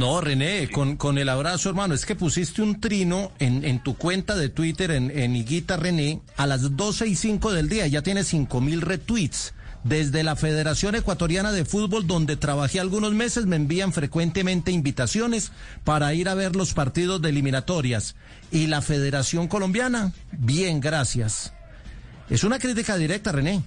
[0.00, 1.92] No, René, con, con el abrazo, hermano.
[1.92, 6.22] Es que pusiste un trino en, en tu cuenta de Twitter, en, en Higuita René,
[6.38, 7.86] a las 12 y 5 del día.
[7.86, 9.52] Ya tiene 5 mil retweets.
[9.84, 15.52] Desde la Federación Ecuatoriana de Fútbol, donde trabajé algunos meses, me envían frecuentemente invitaciones
[15.84, 18.16] para ir a ver los partidos de eliminatorias.
[18.50, 21.52] Y la Federación Colombiana, bien, gracias.
[22.30, 23.62] Es una crítica directa, René.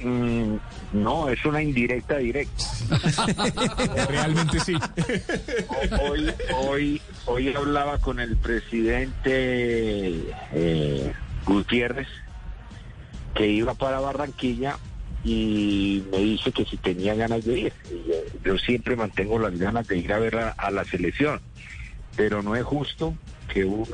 [0.00, 0.56] Mm,
[0.92, 2.64] no, es una indirecta directa.
[4.08, 4.74] Realmente sí.
[6.00, 11.12] Hoy, hoy, hoy hablaba con el presidente eh,
[11.46, 12.08] Gutiérrez
[13.34, 14.78] que iba para Barranquilla
[15.24, 17.72] y me dice que si tenía ganas de ir.
[18.44, 21.40] Yo, siempre mantengo las ganas de ir a ver a, a la selección,
[22.16, 23.14] pero no es justo
[23.52, 23.86] que uno,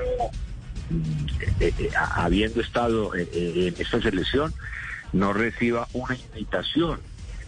[0.91, 1.27] mm,
[1.61, 4.53] eh, eh, habiendo estado eh, eh, en esta selección,
[5.13, 7.01] no reciba una invitación.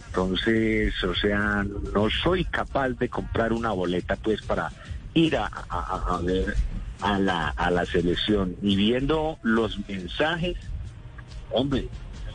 [0.07, 4.71] Entonces, o sea, no soy capaz de comprar una boleta pues para
[5.15, 6.55] ir a, a- ver
[7.01, 8.55] a la, a la selección.
[8.61, 10.55] Y viendo los mensajes,
[11.51, 11.87] hombre,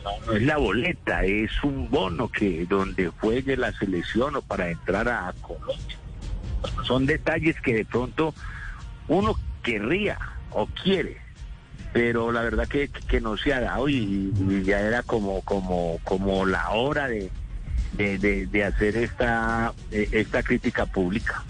[0.03, 4.69] no, no es la boleta, es un bono que donde juegue la selección o para
[4.69, 5.97] entrar a Colombia.
[6.85, 8.33] Son detalles que de pronto
[9.07, 10.17] uno querría
[10.51, 11.17] o quiere,
[11.93, 14.31] pero la verdad que, que no se ha dado y,
[14.65, 17.29] ya era como como como la hora de,
[17.93, 21.43] de, de- de hacer esta, eh, esta crítica pública.